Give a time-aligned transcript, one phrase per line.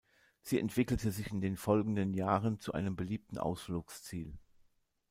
[0.41, 4.33] Sie entwickelte sich in den folgenden Jahren zu einem beliebten Ausflugsziel.